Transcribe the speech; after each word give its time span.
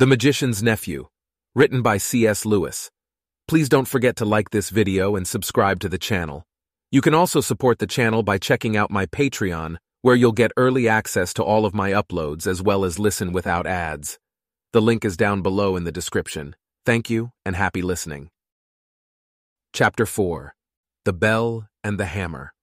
The 0.00 0.06
Magician's 0.06 0.62
Nephew, 0.62 1.08
written 1.56 1.82
by 1.82 1.98
C.S. 1.98 2.46
Lewis. 2.46 2.88
Please 3.48 3.68
don't 3.68 3.88
forget 3.88 4.14
to 4.14 4.24
like 4.24 4.50
this 4.50 4.70
video 4.70 5.16
and 5.16 5.26
subscribe 5.26 5.80
to 5.80 5.88
the 5.88 5.98
channel. 5.98 6.44
You 6.92 7.00
can 7.00 7.14
also 7.14 7.40
support 7.40 7.80
the 7.80 7.86
channel 7.88 8.22
by 8.22 8.38
checking 8.38 8.76
out 8.76 8.92
my 8.92 9.06
Patreon, 9.06 9.78
where 10.02 10.14
you'll 10.14 10.30
get 10.30 10.52
early 10.56 10.88
access 10.88 11.34
to 11.34 11.42
all 11.42 11.66
of 11.66 11.74
my 11.74 11.90
uploads 11.90 12.46
as 12.46 12.62
well 12.62 12.84
as 12.84 13.00
listen 13.00 13.32
without 13.32 13.66
ads. 13.66 14.20
The 14.72 14.80
link 14.80 15.04
is 15.04 15.16
down 15.16 15.42
below 15.42 15.74
in 15.74 15.82
the 15.82 15.90
description. 15.90 16.54
Thank 16.86 17.10
you 17.10 17.32
and 17.44 17.56
happy 17.56 17.82
listening. 17.82 18.30
Chapter 19.72 20.06
4 20.06 20.54
The 21.06 21.12
Bell 21.12 21.66
and 21.82 21.98
the 21.98 22.06
Hammer. 22.06 22.54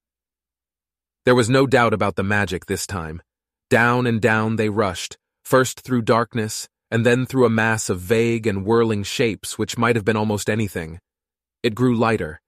There 1.26 1.34
was 1.34 1.50
no 1.50 1.66
doubt 1.66 1.92
about 1.92 2.16
the 2.16 2.24
magic 2.24 2.64
this 2.64 2.86
time. 2.86 3.20
Down 3.68 4.06
and 4.06 4.22
down 4.22 4.56
they 4.56 4.70
rushed, 4.70 5.18
first 5.44 5.82
through 5.82 6.00
darkness, 6.00 6.66
and 6.90 7.04
then 7.04 7.26
through 7.26 7.46
a 7.46 7.50
mass 7.50 7.90
of 7.90 8.00
vague 8.00 8.46
and 8.46 8.64
whirling 8.64 9.02
shapes 9.02 9.58
which 9.58 9.78
might 9.78 9.96
have 9.96 10.04
been 10.04 10.16
almost 10.16 10.48
anything. 10.48 10.98
It 11.62 11.74
grew 11.74 11.96
lighter. 11.96 12.40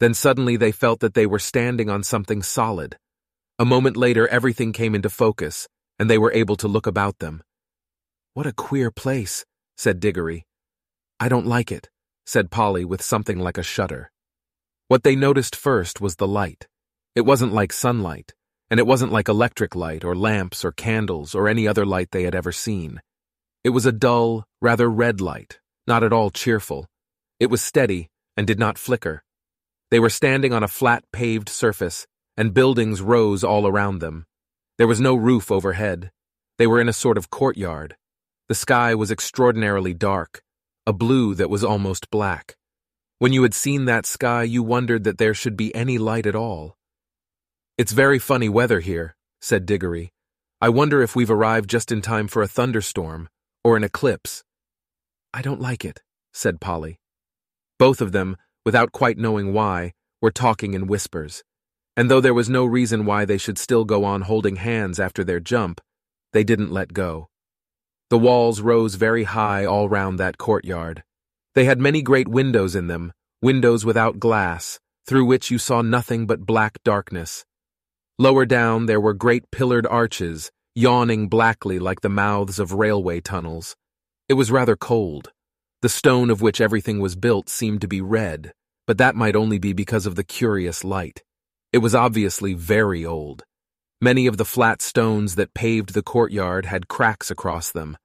Then 0.00 0.14
suddenly 0.14 0.56
they 0.56 0.72
felt 0.72 1.00
that 1.00 1.14
they 1.14 1.26
were 1.26 1.38
standing 1.38 1.88
on 1.88 2.02
something 2.02 2.42
solid. 2.42 2.96
A 3.58 3.64
moment 3.64 3.96
later, 3.96 4.26
everything 4.28 4.72
came 4.72 4.94
into 4.94 5.10
focus, 5.10 5.68
and 5.98 6.08
they 6.08 6.18
were 6.18 6.32
able 6.32 6.56
to 6.56 6.68
look 6.68 6.86
about 6.86 7.18
them. 7.18 7.42
What 8.32 8.46
a 8.46 8.52
queer 8.52 8.90
place, 8.90 9.44
said 9.76 10.00
Diggory. 10.00 10.46
I 11.18 11.28
don't 11.28 11.46
like 11.46 11.70
it, 11.70 11.90
said 12.24 12.50
Polly 12.50 12.84
with 12.84 13.02
something 13.02 13.38
like 13.38 13.58
a 13.58 13.62
shudder. 13.62 14.10
What 14.88 15.02
they 15.02 15.14
noticed 15.14 15.54
first 15.54 16.00
was 16.00 16.16
the 16.16 16.26
light. 16.26 16.66
It 17.14 17.22
wasn't 17.22 17.52
like 17.52 17.72
sunlight, 17.72 18.32
and 18.70 18.80
it 18.80 18.86
wasn't 18.86 19.12
like 19.12 19.28
electric 19.28 19.76
light 19.76 20.04
or 20.04 20.14
lamps 20.16 20.64
or 20.64 20.72
candles 20.72 21.34
or 21.34 21.48
any 21.48 21.68
other 21.68 21.84
light 21.84 22.12
they 22.12 22.22
had 22.22 22.34
ever 22.34 22.52
seen. 22.52 23.00
It 23.62 23.70
was 23.70 23.84
a 23.84 23.92
dull, 23.92 24.44
rather 24.62 24.88
red 24.88 25.20
light, 25.20 25.60
not 25.86 26.02
at 26.02 26.14
all 26.14 26.30
cheerful. 26.30 26.86
It 27.38 27.50
was 27.50 27.62
steady 27.62 28.08
and 28.34 28.46
did 28.46 28.58
not 28.58 28.78
flicker. 28.78 29.22
They 29.90 30.00
were 30.00 30.08
standing 30.08 30.54
on 30.54 30.62
a 30.62 30.68
flat 30.68 31.04
paved 31.12 31.50
surface, 31.50 32.06
and 32.38 32.54
buildings 32.54 33.02
rose 33.02 33.44
all 33.44 33.66
around 33.66 33.98
them. 33.98 34.24
There 34.78 34.86
was 34.86 35.00
no 35.00 35.14
roof 35.14 35.50
overhead. 35.50 36.10
They 36.56 36.66
were 36.66 36.80
in 36.80 36.88
a 36.88 36.94
sort 36.94 37.18
of 37.18 37.28
courtyard. 37.28 37.96
The 38.48 38.54
sky 38.54 38.94
was 38.94 39.10
extraordinarily 39.10 39.92
dark, 39.92 40.42
a 40.86 40.94
blue 40.94 41.34
that 41.34 41.50
was 41.50 41.62
almost 41.62 42.10
black. 42.10 42.56
When 43.18 43.34
you 43.34 43.42
had 43.42 43.52
seen 43.52 43.84
that 43.84 44.06
sky, 44.06 44.42
you 44.44 44.62
wondered 44.62 45.04
that 45.04 45.18
there 45.18 45.34
should 45.34 45.56
be 45.56 45.74
any 45.74 45.98
light 45.98 46.26
at 46.26 46.34
all. 46.34 46.78
It's 47.76 47.92
very 47.92 48.18
funny 48.18 48.48
weather 48.48 48.80
here, 48.80 49.16
said 49.42 49.66
Diggory. 49.66 50.12
I 50.62 50.70
wonder 50.70 51.02
if 51.02 51.14
we've 51.14 51.30
arrived 51.30 51.68
just 51.68 51.92
in 51.92 52.00
time 52.00 52.26
for 52.26 52.40
a 52.40 52.48
thunderstorm 52.48 53.28
or 53.64 53.76
an 53.76 53.84
eclipse. 53.84 54.44
I 55.32 55.42
don't 55.42 55.60
like 55.60 55.84
it, 55.84 56.02
said 56.32 56.60
Polly. 56.60 56.98
Both 57.78 58.00
of 58.00 58.12
them, 58.12 58.36
without 58.64 58.92
quite 58.92 59.18
knowing 59.18 59.52
why, 59.52 59.92
were 60.20 60.30
talking 60.30 60.74
in 60.74 60.86
whispers, 60.86 61.42
and 61.96 62.10
though 62.10 62.20
there 62.20 62.34
was 62.34 62.48
no 62.48 62.64
reason 62.64 63.04
why 63.04 63.24
they 63.24 63.38
should 63.38 63.58
still 63.58 63.84
go 63.84 64.04
on 64.04 64.22
holding 64.22 64.56
hands 64.56 65.00
after 65.00 65.24
their 65.24 65.40
jump, 65.40 65.80
they 66.32 66.44
didn't 66.44 66.72
let 66.72 66.92
go. 66.92 67.28
The 68.10 68.18
walls 68.18 68.60
rose 68.60 68.94
very 68.96 69.24
high 69.24 69.64
all 69.64 69.88
round 69.88 70.18
that 70.18 70.38
courtyard. 70.38 71.02
They 71.54 71.64
had 71.64 71.80
many 71.80 72.02
great 72.02 72.28
windows 72.28 72.74
in 72.74 72.86
them, 72.86 73.12
windows 73.42 73.84
without 73.84 74.18
glass, 74.18 74.78
through 75.06 75.24
which 75.24 75.50
you 75.50 75.58
saw 75.58 75.82
nothing 75.82 76.26
but 76.26 76.46
black 76.46 76.82
darkness. 76.84 77.44
Lower 78.18 78.44
down 78.44 78.86
there 78.86 79.00
were 79.00 79.14
great 79.14 79.50
pillared 79.50 79.86
arches, 79.86 80.50
yawning 80.74 81.28
blackly 81.28 81.78
like 81.78 82.00
the 82.00 82.08
mouths 82.08 82.58
of 82.58 82.72
railway 82.72 83.20
tunnels. 83.20 83.76
It 84.28 84.34
was 84.34 84.50
rather 84.50 84.76
cold. 84.76 85.32
The 85.82 85.88
stone 85.88 86.30
of 86.30 86.42
which 86.42 86.60
everything 86.60 87.00
was 87.00 87.16
built 87.16 87.48
seemed 87.48 87.80
to 87.80 87.88
be 87.88 88.00
red, 88.00 88.52
but 88.86 88.98
that 88.98 89.16
might 89.16 89.34
only 89.34 89.58
be 89.58 89.72
because 89.72 90.06
of 90.06 90.14
the 90.14 90.24
curious 90.24 90.84
light. 90.84 91.22
It 91.72 91.78
was 91.78 91.94
obviously 91.94 92.54
very 92.54 93.04
old. 93.04 93.44
Many 94.00 94.26
of 94.26 94.36
the 94.36 94.44
flat 94.44 94.80
stones 94.80 95.34
that 95.34 95.54
paved 95.54 95.94
the 95.94 96.02
courtyard 96.02 96.66
had 96.66 96.88
cracks 96.88 97.30
across 97.30 97.70
them. 97.70 97.96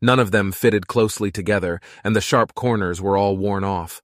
None 0.00 0.18
of 0.18 0.30
them 0.30 0.50
fitted 0.50 0.86
closely 0.86 1.30
together, 1.30 1.80
and 2.02 2.16
the 2.16 2.20
sharp 2.20 2.54
corners 2.54 3.00
were 3.00 3.16
all 3.16 3.36
worn 3.36 3.62
off. 3.64 4.02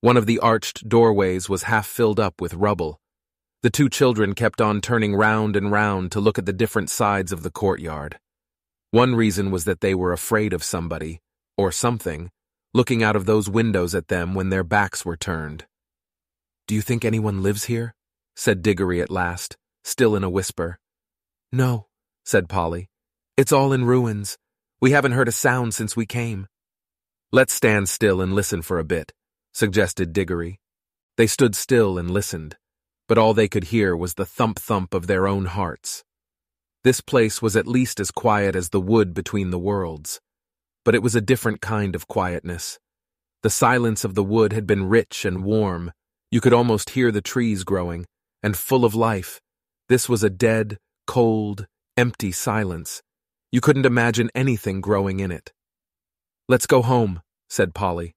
One 0.00 0.16
of 0.16 0.26
the 0.26 0.38
arched 0.38 0.88
doorways 0.88 1.48
was 1.48 1.64
half 1.64 1.86
filled 1.86 2.20
up 2.20 2.40
with 2.40 2.54
rubble. 2.54 3.00
The 3.60 3.70
two 3.70 3.88
children 3.88 4.34
kept 4.34 4.60
on 4.60 4.80
turning 4.80 5.16
round 5.16 5.56
and 5.56 5.72
round 5.72 6.12
to 6.12 6.20
look 6.20 6.38
at 6.38 6.46
the 6.46 6.52
different 6.52 6.90
sides 6.90 7.32
of 7.32 7.42
the 7.42 7.50
courtyard. 7.50 8.20
One 8.92 9.16
reason 9.16 9.50
was 9.50 9.64
that 9.64 9.80
they 9.80 9.96
were 9.96 10.12
afraid 10.12 10.52
of 10.52 10.62
somebody, 10.62 11.20
or 11.56 11.72
something, 11.72 12.30
looking 12.72 13.02
out 13.02 13.16
of 13.16 13.26
those 13.26 13.50
windows 13.50 13.96
at 13.96 14.06
them 14.06 14.34
when 14.34 14.50
their 14.50 14.62
backs 14.62 15.04
were 15.04 15.16
turned. 15.16 15.66
Do 16.68 16.76
you 16.76 16.80
think 16.80 17.04
anyone 17.04 17.42
lives 17.42 17.64
here? 17.64 17.96
said 18.36 18.62
Diggory 18.62 19.00
at 19.00 19.10
last, 19.10 19.56
still 19.82 20.14
in 20.14 20.22
a 20.22 20.30
whisper. 20.30 20.78
No, 21.50 21.88
said 22.24 22.48
Polly. 22.48 22.88
It's 23.36 23.50
all 23.50 23.72
in 23.72 23.86
ruins. 23.86 24.38
We 24.80 24.92
haven't 24.92 25.12
heard 25.12 25.26
a 25.26 25.32
sound 25.32 25.74
since 25.74 25.96
we 25.96 26.06
came. 26.06 26.46
Let's 27.32 27.54
stand 27.54 27.88
still 27.88 28.20
and 28.20 28.34
listen 28.34 28.62
for 28.62 28.78
a 28.78 28.84
bit, 28.84 29.12
suggested 29.52 30.12
Diggory. 30.12 30.60
They 31.16 31.26
stood 31.26 31.56
still 31.56 31.98
and 31.98 32.08
listened 32.08 32.56
but 33.08 33.18
all 33.18 33.34
they 33.34 33.48
could 33.48 33.64
hear 33.64 33.96
was 33.96 34.14
the 34.14 34.26
thump-thump 34.26 34.94
of 34.94 35.06
their 35.06 35.26
own 35.26 35.46
hearts. 35.46 36.04
This 36.84 37.00
place 37.00 37.42
was 37.42 37.56
at 37.56 37.66
least 37.66 37.98
as 37.98 38.10
quiet 38.10 38.54
as 38.54 38.68
the 38.68 38.80
wood 38.80 39.14
between 39.14 39.50
the 39.50 39.58
worlds, 39.58 40.20
but 40.84 40.94
it 40.94 41.02
was 41.02 41.14
a 41.14 41.20
different 41.20 41.60
kind 41.60 41.94
of 41.94 42.06
quietness. 42.06 42.78
The 43.42 43.50
silence 43.50 44.04
of 44.04 44.14
the 44.14 44.22
wood 44.24 44.52
had 44.52 44.66
been 44.66 44.88
rich 44.88 45.24
and 45.24 45.42
warm. 45.42 45.92
You 46.30 46.40
could 46.40 46.52
almost 46.52 46.90
hear 46.90 47.10
the 47.10 47.20
trees 47.20 47.64
growing, 47.64 48.06
and 48.42 48.56
full 48.56 48.84
of 48.84 48.94
life. 48.94 49.40
This 49.88 50.08
was 50.08 50.22
a 50.22 50.30
dead, 50.30 50.78
cold, 51.06 51.66
empty 51.96 52.30
silence. 52.30 53.02
You 53.50 53.60
couldn't 53.60 53.86
imagine 53.86 54.30
anything 54.34 54.80
growing 54.80 55.20
in 55.20 55.30
it. 55.30 55.52
Let's 56.48 56.66
go 56.66 56.82
home, 56.82 57.22
said 57.48 57.74
Polly. 57.74 58.14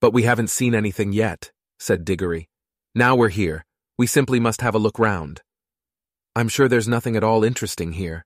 But 0.00 0.12
we 0.12 0.22
haven't 0.22 0.50
seen 0.50 0.74
anything 0.74 1.12
yet, 1.12 1.52
said 1.78 2.04
Diggory. 2.04 2.48
Now 2.94 3.16
we're 3.16 3.28
here. 3.28 3.64
We 4.00 4.06
simply 4.06 4.40
must 4.40 4.62
have 4.62 4.74
a 4.74 4.78
look 4.78 4.98
round. 4.98 5.42
I'm 6.34 6.48
sure 6.48 6.68
there's 6.68 6.88
nothing 6.88 7.16
at 7.16 7.22
all 7.22 7.44
interesting 7.44 7.92
here. 7.92 8.24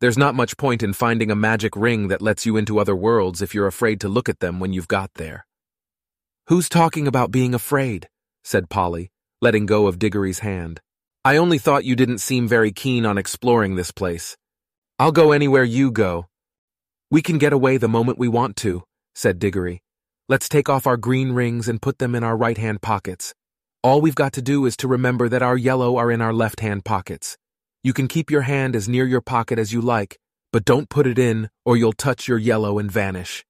There's 0.00 0.18
not 0.18 0.34
much 0.34 0.56
point 0.56 0.82
in 0.82 0.92
finding 0.92 1.30
a 1.30 1.36
magic 1.36 1.76
ring 1.76 2.08
that 2.08 2.20
lets 2.20 2.46
you 2.46 2.56
into 2.56 2.80
other 2.80 2.96
worlds 2.96 3.40
if 3.40 3.54
you're 3.54 3.68
afraid 3.68 4.00
to 4.00 4.08
look 4.08 4.28
at 4.28 4.40
them 4.40 4.58
when 4.58 4.72
you've 4.72 4.88
got 4.88 5.12
there. 5.14 5.46
Who's 6.48 6.68
talking 6.68 7.06
about 7.06 7.30
being 7.30 7.54
afraid? 7.54 8.08
said 8.42 8.68
Polly, 8.68 9.12
letting 9.40 9.66
go 9.66 9.86
of 9.86 10.00
Diggory's 10.00 10.40
hand. 10.40 10.80
I 11.24 11.36
only 11.36 11.58
thought 11.58 11.84
you 11.84 11.94
didn't 11.94 12.18
seem 12.18 12.48
very 12.48 12.72
keen 12.72 13.06
on 13.06 13.18
exploring 13.18 13.76
this 13.76 13.92
place. 13.92 14.36
I'll 14.98 15.12
go 15.12 15.30
anywhere 15.30 15.62
you 15.62 15.92
go. 15.92 16.26
We 17.08 17.22
can 17.22 17.38
get 17.38 17.52
away 17.52 17.76
the 17.76 17.86
moment 17.86 18.18
we 18.18 18.26
want 18.26 18.56
to, 18.56 18.82
said 19.14 19.38
Diggory. 19.38 19.80
Let's 20.28 20.48
take 20.48 20.68
off 20.68 20.88
our 20.88 20.96
green 20.96 21.30
rings 21.30 21.68
and 21.68 21.80
put 21.80 22.00
them 22.00 22.16
in 22.16 22.24
our 22.24 22.36
right 22.36 22.58
hand 22.58 22.82
pockets. 22.82 23.32
All 23.84 24.00
we've 24.00 24.14
got 24.14 24.32
to 24.34 24.42
do 24.42 24.64
is 24.64 24.76
to 24.76 24.86
remember 24.86 25.28
that 25.28 25.42
our 25.42 25.56
yellow 25.56 25.96
are 25.96 26.12
in 26.12 26.20
our 26.20 26.32
left 26.32 26.60
hand 26.60 26.84
pockets. 26.84 27.36
You 27.82 27.92
can 27.92 28.06
keep 28.06 28.30
your 28.30 28.42
hand 28.42 28.76
as 28.76 28.88
near 28.88 29.04
your 29.04 29.20
pocket 29.20 29.58
as 29.58 29.72
you 29.72 29.80
like, 29.80 30.20
but 30.52 30.64
don't 30.64 30.88
put 30.88 31.04
it 31.04 31.18
in 31.18 31.50
or 31.64 31.76
you'll 31.76 31.92
touch 31.92 32.28
your 32.28 32.38
yellow 32.38 32.78
and 32.78 32.88
vanish. 32.88 33.44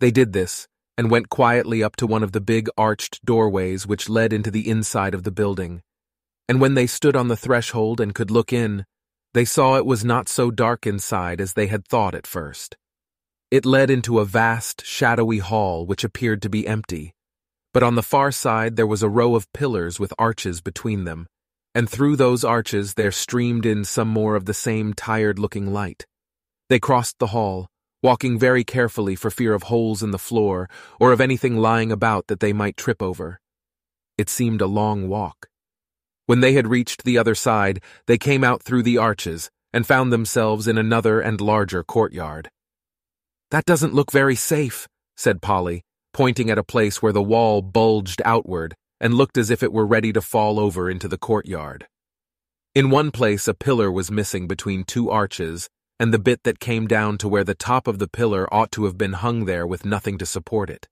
They 0.00 0.10
did 0.10 0.32
this 0.32 0.66
and 0.96 1.08
went 1.08 1.28
quietly 1.28 1.84
up 1.84 1.94
to 1.96 2.06
one 2.06 2.24
of 2.24 2.32
the 2.32 2.40
big 2.40 2.68
arched 2.76 3.24
doorways 3.24 3.86
which 3.86 4.08
led 4.08 4.32
into 4.32 4.50
the 4.50 4.68
inside 4.68 5.14
of 5.14 5.22
the 5.22 5.30
building. 5.30 5.82
And 6.48 6.60
when 6.60 6.74
they 6.74 6.88
stood 6.88 7.14
on 7.14 7.28
the 7.28 7.36
threshold 7.36 8.00
and 8.00 8.16
could 8.16 8.32
look 8.32 8.52
in, 8.52 8.86
they 9.34 9.44
saw 9.44 9.76
it 9.76 9.86
was 9.86 10.04
not 10.04 10.28
so 10.28 10.50
dark 10.50 10.84
inside 10.84 11.40
as 11.40 11.52
they 11.52 11.68
had 11.68 11.86
thought 11.86 12.16
at 12.16 12.26
first. 12.26 12.76
It 13.52 13.64
led 13.64 13.88
into 13.88 14.18
a 14.18 14.24
vast, 14.24 14.84
shadowy 14.84 15.38
hall 15.38 15.86
which 15.86 16.02
appeared 16.02 16.42
to 16.42 16.50
be 16.50 16.66
empty 16.66 17.14
but 17.72 17.82
on 17.82 17.94
the 17.94 18.02
far 18.02 18.32
side 18.32 18.76
there 18.76 18.86
was 18.86 19.02
a 19.02 19.08
row 19.08 19.34
of 19.34 19.52
pillars 19.52 20.00
with 20.00 20.12
arches 20.18 20.60
between 20.60 21.04
them, 21.04 21.26
and 21.74 21.88
through 21.88 22.16
those 22.16 22.44
arches 22.44 22.94
there 22.94 23.12
streamed 23.12 23.66
in 23.66 23.84
some 23.84 24.08
more 24.08 24.34
of 24.34 24.46
the 24.46 24.54
same 24.54 24.92
tired-looking 24.94 25.72
light. 25.72 26.06
They 26.68 26.78
crossed 26.78 27.18
the 27.18 27.28
hall, 27.28 27.68
walking 28.02 28.38
very 28.38 28.64
carefully 28.64 29.16
for 29.16 29.30
fear 29.30 29.54
of 29.54 29.64
holes 29.64 30.02
in 30.02 30.10
the 30.10 30.18
floor 30.18 30.68
or 31.00 31.12
of 31.12 31.20
anything 31.20 31.56
lying 31.56 31.90
about 31.90 32.26
that 32.28 32.40
they 32.40 32.52
might 32.52 32.76
trip 32.76 33.02
over. 33.02 33.40
It 34.16 34.28
seemed 34.28 34.60
a 34.60 34.66
long 34.66 35.08
walk. 35.08 35.48
When 36.26 36.40
they 36.40 36.52
had 36.52 36.66
reached 36.66 37.04
the 37.04 37.16
other 37.16 37.34
side, 37.34 37.80
they 38.06 38.18
came 38.18 38.44
out 38.44 38.62
through 38.62 38.82
the 38.82 38.98
arches 38.98 39.50
and 39.72 39.86
found 39.86 40.12
themselves 40.12 40.68
in 40.68 40.78
another 40.78 41.20
and 41.20 41.40
larger 41.40 41.82
courtyard. 41.82 42.50
That 43.50 43.64
doesn't 43.64 43.94
look 43.94 44.10
very 44.12 44.36
safe, 44.36 44.86
said 45.16 45.40
Polly, 45.40 45.82
pointing 46.18 46.50
at 46.50 46.58
a 46.58 46.64
place 46.64 47.00
where 47.00 47.12
the 47.12 47.22
wall 47.22 47.62
bulged 47.62 48.20
outward 48.24 48.74
and 49.00 49.14
looked 49.14 49.38
as 49.38 49.50
if 49.50 49.62
it 49.62 49.72
were 49.72 49.86
ready 49.86 50.12
to 50.12 50.20
fall 50.20 50.58
over 50.58 50.90
into 50.90 51.06
the 51.06 51.16
courtyard. 51.16 51.86
In 52.74 52.90
one 52.90 53.12
place, 53.12 53.46
a 53.46 53.54
pillar 53.54 53.88
was 53.88 54.10
missing 54.10 54.48
between 54.48 54.82
two 54.82 55.10
arches, 55.10 55.68
and 56.00 56.12
the 56.12 56.18
bit 56.18 56.42
that 56.42 56.58
came 56.58 56.88
down 56.88 57.18
to 57.18 57.28
where 57.28 57.44
the 57.44 57.54
top 57.54 57.86
of 57.86 58.00
the 58.00 58.08
pillar 58.08 58.52
ought 58.52 58.72
to 58.72 58.84
have 58.84 58.98
been 58.98 59.12
hung 59.12 59.44
there 59.44 59.64
with 59.64 59.84
nothing 59.84 60.18
to 60.18 60.26
support 60.26 60.70
it. 60.70 60.88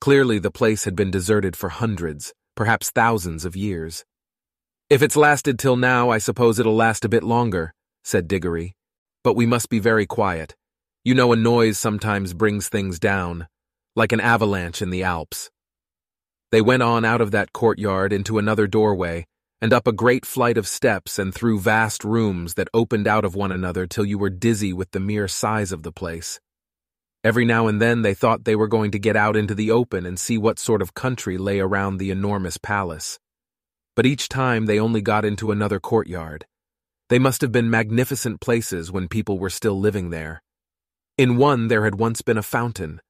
Clearly, 0.00 0.38
the 0.38 0.52
place 0.52 0.84
had 0.84 0.94
been 0.94 1.10
deserted 1.10 1.56
for 1.56 1.70
hundreds, 1.70 2.32
perhaps 2.54 2.90
thousands 2.90 3.44
of 3.44 3.56
years. 3.56 4.04
If 4.88 5.02
it's 5.02 5.16
lasted 5.16 5.58
till 5.58 5.74
now, 5.76 6.10
I 6.10 6.18
suppose 6.18 6.60
it'll 6.60 6.76
last 6.76 7.04
a 7.04 7.08
bit 7.08 7.24
longer, 7.24 7.74
said 8.04 8.28
Diggory. 8.28 8.76
But 9.24 9.34
we 9.34 9.44
must 9.44 9.68
be 9.70 9.80
very 9.80 10.06
quiet. 10.06 10.54
You 11.02 11.16
know 11.16 11.32
a 11.32 11.36
noise 11.36 11.78
sometimes 11.78 12.32
brings 12.32 12.68
things 12.68 13.00
down, 13.00 13.48
like 13.96 14.12
an 14.12 14.20
avalanche 14.20 14.82
in 14.82 14.90
the 14.90 15.02
Alps. 15.02 15.50
They 16.52 16.60
went 16.60 16.82
on 16.82 17.04
out 17.04 17.20
of 17.20 17.32
that 17.32 17.52
courtyard 17.52 18.12
into 18.12 18.38
another 18.38 18.66
doorway, 18.66 19.26
and 19.60 19.72
up 19.72 19.88
a 19.88 19.92
great 19.92 20.26
flight 20.26 20.58
of 20.58 20.68
steps 20.68 21.18
and 21.18 21.34
through 21.34 21.58
vast 21.58 22.04
rooms 22.04 22.54
that 22.54 22.68
opened 22.74 23.08
out 23.08 23.24
of 23.24 23.34
one 23.34 23.50
another 23.50 23.86
till 23.86 24.04
you 24.04 24.18
were 24.18 24.30
dizzy 24.30 24.72
with 24.72 24.90
the 24.90 25.00
mere 25.00 25.26
size 25.26 25.72
of 25.72 25.82
the 25.82 25.90
place. 25.90 26.38
Every 27.24 27.44
now 27.44 27.66
and 27.66 27.80
then 27.80 28.02
they 28.02 28.14
thought 28.14 28.44
they 28.44 28.54
were 28.54 28.68
going 28.68 28.90
to 28.92 28.98
get 28.98 29.16
out 29.16 29.34
into 29.34 29.54
the 29.54 29.70
open 29.70 30.06
and 30.06 30.18
see 30.18 30.38
what 30.38 30.58
sort 30.58 30.82
of 30.82 30.94
country 30.94 31.38
lay 31.38 31.58
around 31.58 31.96
the 31.96 32.10
enormous 32.10 32.58
palace. 32.58 33.18
But 33.96 34.06
each 34.06 34.28
time 34.28 34.66
they 34.66 34.78
only 34.78 35.00
got 35.00 35.24
into 35.24 35.50
another 35.50 35.80
courtyard. 35.80 36.46
They 37.08 37.18
must 37.18 37.40
have 37.40 37.50
been 37.50 37.70
magnificent 37.70 38.40
places 38.40 38.92
when 38.92 39.08
people 39.08 39.38
were 39.38 39.50
still 39.50 39.80
living 39.80 40.10
there. 40.10 40.42
In 41.16 41.38
one 41.38 41.68
there 41.68 41.84
had 41.84 41.94
once 41.94 42.20
been 42.20 42.36
a 42.36 42.42
fountain, 42.42 43.00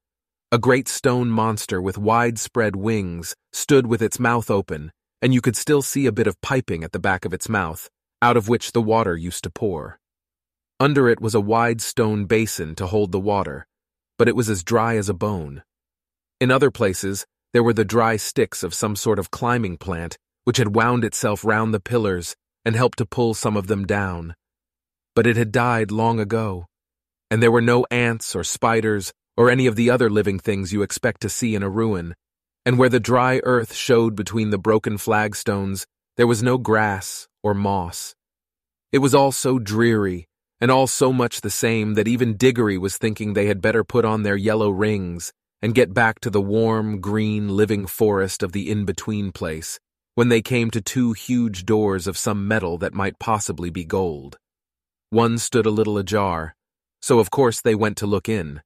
a 0.57 0.59
great 0.59 0.89
stone 0.89 1.29
monster 1.29 1.83
with 1.83 1.99
widespread 1.99 2.75
wings 2.75 3.37
stood 3.53 3.87
with 3.87 4.01
its 4.01 4.19
mouth 4.19 4.51
open, 4.51 4.91
and 5.21 5.35
you 5.35 5.43
could 5.43 5.55
still 5.55 5.83
see 5.83 6.07
a 6.07 6.13
bit 6.13 6.27
of 6.27 6.41
piping 6.41 6.83
at 6.83 6.93
the 6.93 6.99
back 6.99 7.27
of 7.27 7.35
its 7.35 7.47
mouth, 7.47 7.91
out 8.23 8.39
of 8.39 8.49
which 8.49 8.73
the 8.73 8.81
water 8.81 9.15
used 9.15 9.45
to 9.45 9.51
pour. 9.51 10.01
Under 10.81 11.11
it 11.11 11.21
was 11.21 11.35
a 11.35 11.43
wide 11.43 11.83
stone 11.83 12.25
basin 12.25 12.75
to 12.77 12.87
hold 12.87 13.13
the 13.13 13.21
water, 13.21 13.67
but 14.17 14.29
it 14.29 14.35
was 14.35 14.49
as 14.49 14.65
dry 14.65 14.97
as 14.97 15.11
a 15.11 15.21
bone. 15.29 15.63
In 16.41 16.51
other 16.51 16.71
places, 16.71 17.27
there 17.53 17.63
were 17.63 17.75
the 17.75 17.85
dry 17.85 18.17
sticks 18.17 18.63
of 18.63 18.73
some 18.73 18.97
sort 18.97 19.19
of 19.19 19.31
climbing 19.31 19.77
plant 19.77 20.17
which 20.45 20.57
had 20.57 20.75
wound 20.75 21.05
itself 21.05 21.45
round 21.45 21.75
the 21.75 21.81
pillars 21.81 22.35
and 22.65 22.75
helped 22.75 22.97
to 22.97 23.05
pull 23.05 23.35
some 23.35 23.59
of 23.59 23.67
them 23.67 23.85
down. 23.85 24.35
But 25.15 25.27
it 25.27 25.37
had 25.37 25.53
died 25.53 25.91
long 25.91 26.19
ago, 26.19 26.65
and 27.31 27.43
there 27.43 27.53
were 27.53 27.61
no 27.61 27.85
ants 27.91 28.35
or 28.35 28.43
spiders 28.43 29.13
or 29.37 29.51
any 29.51 29.67
of 29.67 29.77
the 29.77 29.91
other 29.91 30.09
living 30.09 30.39
things 30.39 30.73
you 30.73 30.83
expect 30.83 31.21
to 31.21 31.29
see 31.29 31.55
in 31.55 31.63
a 31.63 31.69
ruin, 31.69 32.15
and 32.65 32.79
where 32.79 32.89
the 32.89 33.01
dry 33.01 33.41
earth 33.45 33.75
showed 33.75 34.17
between 34.17 34.51
the 34.51 34.59
broken 34.59 34.99
flagstones, 34.99 35.87
there 36.17 36.27
was 36.27 36.43
no 36.43 36.59
grass 36.59 37.29
or 37.43 37.55
moss. 37.55 38.15
It 38.93 38.99
was 38.99 39.15
all 39.15 39.33
so 39.33 39.59
dreary, 39.59 40.27
and 40.61 40.71
all 40.71 40.87
so 40.87 41.13
much 41.13 41.43
the 41.43 41.51
same 41.51 41.95
that 41.95 42.09
even 42.09 42.37
Diggory 42.37 42.79
was 42.79 42.97
thinking 42.97 43.35
they 43.35 43.47
had 43.47 43.61
better 43.61 43.85
put 43.85 44.05
on 44.05 44.23
their 44.23 44.37
yellow 44.37 44.71
rings 44.71 45.33
and 45.61 45.75
get 45.75 45.93
back 45.93 46.21
to 46.21 46.31
the 46.31 46.41
warm, 46.41 47.01
green, 47.01 47.49
living 47.49 47.87
forest 47.87 48.43
of 48.43 48.53
the 48.53 48.71
in-between 48.71 49.33
place, 49.33 49.79
when 50.15 50.29
they 50.29 50.41
came 50.41 50.71
to 50.71 50.81
two 50.81 51.13
huge 51.13 51.67
doors 51.67 52.07
of 52.07 52.17
some 52.17 52.49
metal 52.49 52.79
that 52.79 52.95
might 52.95 53.19
possibly 53.19 53.71
be 53.71 53.85
gold. 53.85 54.39
One 55.11 55.39
stood 55.39 55.67
a 55.67 55.71
little 55.71 55.99
ajar, 55.99 56.55
so 57.03 57.19
of 57.19 57.31
course 57.31 57.61
they 57.61 57.75
went 57.75 57.97
to 57.99 58.07
look 58.07 58.29
in. 58.29 58.63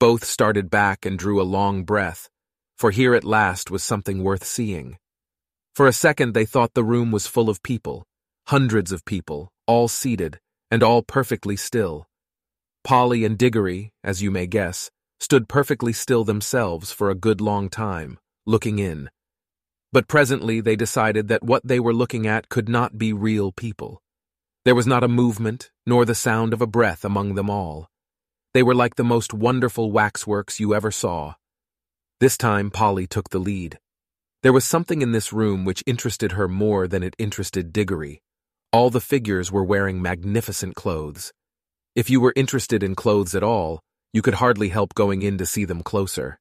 Both 0.00 0.24
started 0.24 0.70
back 0.70 1.04
and 1.04 1.18
drew 1.18 1.42
a 1.42 1.52
long 1.58 1.84
breath, 1.84 2.30
for 2.78 2.90
here 2.90 3.14
at 3.14 3.22
last 3.22 3.70
was 3.70 3.82
something 3.82 4.24
worth 4.24 4.44
seeing. 4.44 4.96
For 5.74 5.86
a 5.86 5.92
second 5.92 6.32
they 6.32 6.46
thought 6.46 6.72
the 6.72 6.82
room 6.82 7.10
was 7.10 7.26
full 7.26 7.50
of 7.50 7.62
people, 7.62 8.06
hundreds 8.46 8.92
of 8.92 9.04
people, 9.04 9.52
all 9.66 9.88
seated, 9.88 10.40
and 10.70 10.82
all 10.82 11.02
perfectly 11.02 11.54
still. 11.54 12.06
Polly 12.82 13.26
and 13.26 13.36
Diggory, 13.36 13.92
as 14.02 14.22
you 14.22 14.30
may 14.30 14.46
guess, 14.46 14.90
stood 15.18 15.50
perfectly 15.50 15.92
still 15.92 16.24
themselves 16.24 16.90
for 16.90 17.10
a 17.10 17.14
good 17.14 17.42
long 17.42 17.68
time, 17.68 18.18
looking 18.46 18.78
in. 18.78 19.10
But 19.92 20.08
presently 20.08 20.62
they 20.62 20.76
decided 20.76 21.28
that 21.28 21.42
what 21.42 21.60
they 21.62 21.78
were 21.78 21.92
looking 21.92 22.26
at 22.26 22.48
could 22.48 22.70
not 22.70 22.96
be 22.96 23.12
real 23.12 23.52
people. 23.52 24.00
There 24.64 24.74
was 24.74 24.86
not 24.86 25.04
a 25.04 25.08
movement, 25.08 25.70
nor 25.84 26.06
the 26.06 26.14
sound 26.14 26.54
of 26.54 26.62
a 26.62 26.66
breath 26.66 27.04
among 27.04 27.34
them 27.34 27.50
all. 27.50 27.89
They 28.52 28.62
were 28.64 28.74
like 28.74 28.96
the 28.96 29.04
most 29.04 29.32
wonderful 29.32 29.92
waxworks 29.92 30.58
you 30.58 30.74
ever 30.74 30.90
saw. 30.90 31.34
This 32.18 32.36
time 32.36 32.70
Polly 32.70 33.06
took 33.06 33.30
the 33.30 33.38
lead. 33.38 33.78
There 34.42 34.52
was 34.52 34.64
something 34.64 35.02
in 35.02 35.12
this 35.12 35.32
room 35.32 35.64
which 35.64 35.84
interested 35.86 36.32
her 36.32 36.48
more 36.48 36.88
than 36.88 37.02
it 37.02 37.14
interested 37.18 37.72
Diggory. 37.72 38.22
All 38.72 38.90
the 38.90 39.00
figures 39.00 39.52
were 39.52 39.62
wearing 39.62 40.02
magnificent 40.02 40.74
clothes. 40.74 41.32
If 41.94 42.10
you 42.10 42.20
were 42.20 42.32
interested 42.34 42.82
in 42.82 42.94
clothes 42.96 43.34
at 43.34 43.42
all, 43.44 43.80
you 44.12 44.22
could 44.22 44.34
hardly 44.34 44.70
help 44.70 44.94
going 44.94 45.22
in 45.22 45.38
to 45.38 45.46
see 45.46 45.64
them 45.64 45.82
closer. 45.82 46.40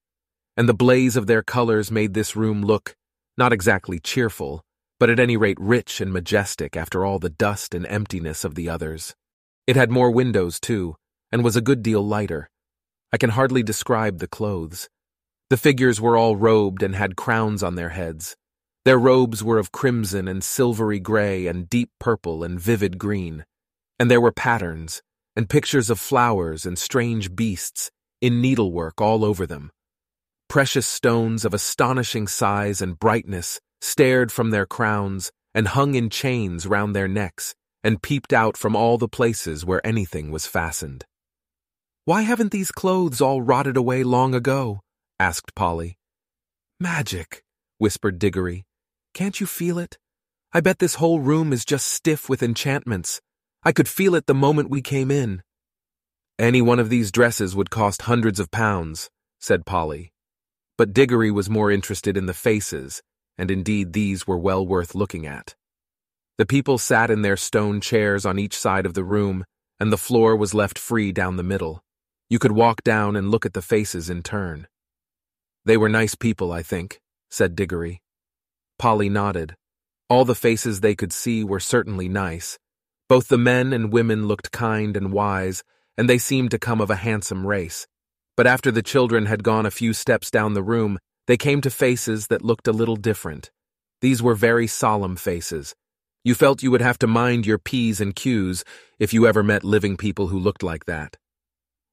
And 0.58 0.68
the 0.68 0.74
blaze 0.74 1.16
of 1.16 1.28
their 1.28 1.44
colors 1.44 1.92
made 1.92 2.16
this 2.16 2.36
room 2.36 2.64
look, 2.64 2.96
not 3.38 3.54
exactly 3.54 4.00
cheerful, 4.00 4.64
but 5.00 5.10
at 5.10 5.20
any 5.20 5.38
rate 5.38 5.58
rich 5.60 6.02
and 6.02 6.12
majestic 6.12 6.76
after 6.76 7.06
all 7.06 7.20
the 7.20 7.30
dust 7.30 7.76
and 7.76 7.86
emptiness 7.86 8.44
of 8.44 8.56
the 8.56 8.68
others. 8.68 9.16
It 9.68 9.76
had 9.76 9.92
more 9.92 10.10
windows, 10.10 10.60
too, 10.60 10.96
and 11.32 11.44
was 11.44 11.56
a 11.56 11.62
good 11.62 11.84
deal 11.84 12.06
lighter. 12.06 12.50
I 13.12 13.18
can 13.18 13.32
hardly 13.32 13.64
describe 13.64 14.20
the 14.20 14.28
clothes. 14.28 14.90
The 15.50 15.58
figures 15.58 16.00
were 16.00 16.16
all 16.18 16.36
robed 16.36 16.84
and 16.84 16.96
had 16.96 17.16
crowns 17.16 17.64
on 17.64 17.76
their 17.76 17.90
heads. 17.90 18.36
Their 18.86 19.00
robes 19.00 19.44
were 19.44 19.58
of 19.58 19.72
crimson 19.72 20.28
and 20.28 20.44
silvery 20.44 21.00
gray 21.00 21.48
and 21.48 21.70
deep 21.70 21.90
purple 22.00 22.44
and 22.44 22.60
vivid 22.60 22.98
green. 22.98 23.46
And 24.00 24.10
there 24.10 24.22
were 24.22 24.32
patterns, 24.32 25.02
and 25.36 25.50
pictures 25.50 25.90
of 25.90 26.00
flowers 26.00 26.66
and 26.66 26.78
strange 26.78 27.36
beasts, 27.36 27.92
in 28.22 28.42
needlework 28.42 29.02
all 29.02 29.26
over 29.26 29.46
them. 29.46 29.72
Precious 30.48 30.88
stones 30.88 31.46
of 31.46 31.54
astonishing 31.54 32.28
size 32.28 32.82
and 32.82 33.00
brightness 33.00 33.60
stared 33.82 34.32
from 34.32 34.50
their 34.50 34.66
crowns 34.66 35.32
and 35.54 35.68
hung 35.68 35.96
in 35.96 36.10
chains 36.10 36.66
round 36.68 36.96
their 36.96 37.08
necks 37.08 37.56
and 37.84 38.02
peeped 38.02 38.34
out 38.34 38.58
from 38.58 38.76
all 38.76 38.98
the 38.98 39.08
places 39.08 39.66
where 39.66 39.86
anything 39.86 40.32
was 40.32 40.46
fastened. 40.46 41.06
Why 42.10 42.24
haven't 42.24 42.52
these 42.52 42.72
clothes 42.72 43.22
all 43.22 43.40
rotted 43.40 43.78
away 43.78 44.02
long 44.02 44.34
ago? 44.34 44.82
asked 45.20 45.54
Polly. 45.54 46.00
Magic, 46.80 47.44
whispered 47.78 48.18
Diggory. 48.18 48.66
Can't 49.14 49.40
you 49.40 49.46
feel 49.46 49.78
it? 49.78 50.00
I 50.52 50.60
bet 50.60 50.80
this 50.80 50.96
whole 50.96 51.20
room 51.20 51.54
is 51.54 51.64
just 51.64 51.86
stiff 51.86 52.28
with 52.28 52.42
enchantments. 52.42 53.22
I 53.62 53.72
could 53.72 53.88
feel 53.88 54.16
it 54.16 54.26
the 54.26 54.34
moment 54.34 54.72
we 54.72 54.82
came 54.82 55.12
in. 55.12 55.44
Any 56.40 56.64
one 56.64 56.80
of 56.80 56.90
these 56.90 57.12
dresses 57.12 57.56
would 57.56 57.70
cost 57.70 58.02
hundreds 58.02 58.40
of 58.40 58.50
pounds, 58.50 59.12
said 59.40 59.68
Polly. 59.68 60.12
But 60.80 60.94
Diggory 60.94 61.30
was 61.30 61.48
more 61.48 61.70
interested 61.70 62.18
in 62.18 62.26
the 62.26 62.34
faces, 62.34 63.04
and 63.38 63.52
indeed 63.52 63.94
these 63.94 64.26
were 64.26 64.40
well 64.40 64.66
worth 64.66 64.96
looking 64.96 65.28
at. 65.28 65.54
The 66.40 66.48
people 66.48 66.80
sat 66.80 67.12
in 67.12 67.22
their 67.22 67.38
stone 67.38 67.80
chairs 67.80 68.26
on 68.26 68.40
each 68.40 68.58
side 68.58 68.88
of 68.88 68.96
the 68.96 69.04
room, 69.04 69.46
and 69.80 69.94
the 69.94 70.06
floor 70.08 70.36
was 70.36 70.56
left 70.56 70.80
free 70.80 71.12
down 71.12 71.38
the 71.38 71.44
middle. 71.44 71.84
You 72.30 72.38
could 72.38 72.52
walk 72.52 72.84
down 72.84 73.16
and 73.16 73.32
look 73.32 73.46
at 73.46 73.54
the 73.54 73.62
faces 73.62 74.08
in 74.08 74.22
turn. 74.22 74.68
They 75.66 75.78
were 75.78 75.90
nice 75.90 76.14
people, 76.14 76.52
I 76.52 76.62
think, 76.62 77.00
said 77.30 77.56
Diggory. 77.56 78.02
Polly 78.78 79.10
nodded. 79.10 79.56
All 80.10 80.26
the 80.26 80.36
faces 80.36 80.82
they 80.82 80.96
could 80.96 81.12
see 81.12 81.44
were 81.44 81.60
certainly 81.60 82.08
nice. 82.08 82.60
Both 83.08 83.28
the 83.28 83.38
men 83.38 83.74
and 83.74 83.92
women 83.92 84.28
looked 84.28 84.52
kind 84.52 84.96
and 84.96 85.12
wise, 85.12 85.64
and 85.98 86.08
they 86.08 86.20
seemed 86.20 86.52
to 86.52 86.60
come 86.60 86.82
of 86.82 86.90
a 86.90 86.96
handsome 86.96 87.48
race. 87.48 87.88
But 88.38 88.48
after 88.48 88.72
the 88.72 88.84
children 88.84 89.26
had 89.26 89.44
gone 89.44 89.66
a 89.66 89.72
few 89.72 89.92
steps 89.94 90.32
down 90.32 90.54
the 90.54 90.64
room, 90.64 91.00
they 91.28 91.36
came 91.36 91.62
to 91.62 91.70
faces 91.70 92.28
that 92.28 92.44
looked 92.44 92.68
a 92.68 92.72
little 92.72 92.96
different. 92.96 93.52
These 94.02 94.24
were 94.24 94.36
very 94.36 94.66
solemn 94.66 95.16
faces. 95.16 95.76
You 96.24 96.36
felt 96.36 96.64
you 96.64 96.72
would 96.72 96.82
have 96.82 97.00
to 97.00 97.08
mind 97.08 97.46
your 97.46 97.58
P's 97.58 98.00
and 98.00 98.16
Q's 98.16 98.64
if 98.98 99.14
you 99.14 99.28
ever 99.28 99.44
met 99.44 99.64
living 99.64 99.98
people 99.98 100.28
who 100.28 100.40
looked 100.40 100.64
like 100.64 100.86
that. 100.86 101.18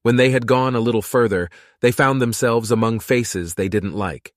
When 0.07 0.15
they 0.15 0.31
had 0.31 0.47
gone 0.47 0.77
a 0.77 0.87
little 0.87 1.03
further, 1.03 1.51
they 1.81 1.91
found 1.91 2.23
themselves 2.23 2.71
among 2.71 3.01
faces 3.01 3.55
they 3.55 3.69
didn't 3.69 3.97
like. 3.97 4.33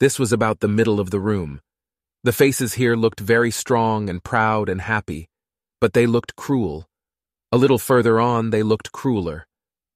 This 0.00 0.18
was 0.18 0.32
about 0.32 0.58
the 0.58 0.66
middle 0.66 0.98
of 0.98 1.10
the 1.10 1.20
room. 1.20 1.60
The 2.24 2.32
faces 2.32 2.74
here 2.74 2.96
looked 2.96 3.20
very 3.20 3.52
strong 3.52 4.10
and 4.10 4.24
proud 4.24 4.68
and 4.68 4.80
happy, 4.80 5.28
but 5.80 5.92
they 5.92 6.08
looked 6.08 6.34
cruel. 6.34 6.88
A 7.52 7.56
little 7.56 7.78
further 7.78 8.18
on, 8.18 8.50
they 8.50 8.64
looked 8.64 8.90
crueler. 8.90 9.46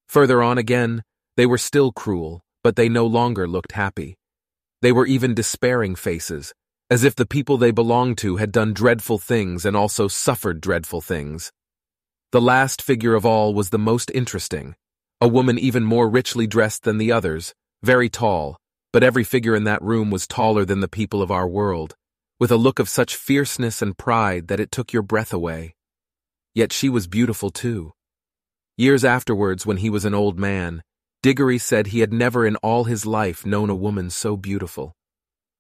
Further 0.09 0.41
on 0.41 0.57
again, 0.57 1.03
they 1.37 1.47
were 1.47 1.59
still 1.59 1.91
cruel, 1.91 2.41
but 2.63 2.77
they 2.77 2.89
no 2.89 3.05
longer 3.05 3.49
looked 3.49 3.73
happy. 3.73 4.15
They 4.83 4.93
were 4.93 5.09
even 5.09 5.35
despairing 5.35 5.97
faces, 5.97 6.55
as 6.91 7.03
if 7.03 7.17
the 7.17 7.27
people 7.27 7.57
they 7.57 7.73
belonged 7.73 8.19
to 8.19 8.37
had 8.37 8.53
done 8.53 8.73
dreadful 8.73 9.19
things 9.19 9.67
and 9.67 9.77
also 9.77 10.07
suffered 10.07 10.61
dreadful 10.61 11.01
things. 11.01 11.51
The 12.31 12.41
last 12.41 12.81
figure 12.81 13.17
of 13.17 13.27
all 13.27 13.53
was 13.53 13.71
the 13.71 13.81
most 13.81 14.13
interesting. 14.15 14.77
A 15.21 15.27
woman 15.27 15.59
even 15.59 15.83
more 15.83 16.09
richly 16.09 16.47
dressed 16.47 16.85
than 16.85 16.99
the 16.99 17.11
others, 17.11 17.53
very 17.83 18.09
tall, 18.09 18.57
but 18.93 19.03
every 19.03 19.25
figure 19.25 19.57
in 19.57 19.65
that 19.65 19.83
room 19.83 20.11
was 20.11 20.29
taller 20.29 20.65
than 20.65 20.79
the 20.79 20.87
people 20.87 21.23
of 21.23 21.31
our 21.31 21.49
world, 21.49 21.97
with 22.39 22.53
a 22.53 22.57
look 22.57 22.79
of 22.79 22.89
such 22.89 23.17
fierceness 23.17 23.83
and 23.83 23.99
pride 23.99 24.47
that 24.47 24.61
it 24.61 24.71
took 24.71 24.93
your 24.93 25.03
breath 25.03 25.33
away. 25.33 25.75
Yet 26.55 26.73
she 26.73 26.89
was 26.89 27.09
beautiful 27.09 27.51
too. 27.51 27.93
Years 28.77 29.05
afterwards, 29.05 29.67
when 29.67 29.79
he 29.79 29.91
was 29.91 30.05
an 30.05 30.15
old 30.15 30.39
man, 30.39 30.83
Diggory 31.21 31.59
said 31.59 31.89
he 31.89 31.99
had 31.99 32.13
never 32.13 32.47
in 32.47 32.55
all 32.57 32.85
his 32.85 33.05
life 33.05 33.45
known 33.45 33.71
a 33.71 33.75
woman 33.75 34.11
so 34.11 34.37
beautiful. 34.37 34.95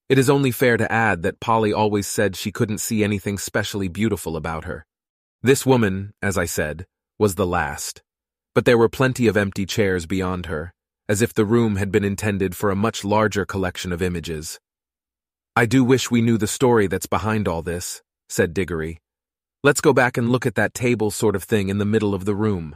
It 0.08 0.18
is 0.18 0.30
only 0.30 0.52
fair 0.52 0.76
to 0.76 0.90
add 0.90 1.22
that 1.24 1.40
Polly 1.40 1.72
always 1.72 2.06
said 2.06 2.36
she 2.36 2.52
couldn't 2.52 2.78
see 2.78 3.02
anything 3.02 3.38
specially 3.38 3.88
beautiful 3.88 4.36
about 4.36 4.66
her. 4.66 4.86
This 5.42 5.66
woman, 5.66 6.12
as 6.22 6.38
I 6.38 6.44
said, 6.44 6.86
was 7.18 7.34
the 7.34 7.46
last. 7.46 8.02
But 8.58 8.64
there 8.64 8.76
were 8.76 8.88
plenty 8.88 9.28
of 9.28 9.36
empty 9.36 9.66
chairs 9.66 10.04
beyond 10.04 10.46
her, 10.46 10.74
as 11.08 11.22
if 11.22 11.32
the 11.32 11.44
room 11.44 11.76
had 11.76 11.92
been 11.92 12.02
intended 12.02 12.56
for 12.56 12.72
a 12.72 12.74
much 12.74 13.04
larger 13.04 13.44
collection 13.46 13.92
of 13.92 14.02
images. 14.02 14.58
I 15.54 15.64
do 15.64 15.84
wish 15.84 16.10
we 16.10 16.22
knew 16.22 16.36
the 16.36 16.48
story 16.48 16.88
that's 16.88 17.06
behind 17.06 17.46
all 17.46 17.62
this, 17.62 18.02
said 18.28 18.52
Diggory. 18.52 18.98
Let's 19.62 19.80
go 19.80 19.92
back 19.92 20.16
and 20.16 20.28
look 20.28 20.44
at 20.44 20.56
that 20.56 20.74
table 20.74 21.12
sort 21.12 21.36
of 21.36 21.44
thing 21.44 21.68
in 21.68 21.78
the 21.78 21.84
middle 21.84 22.16
of 22.16 22.24
the 22.24 22.34
room. 22.34 22.74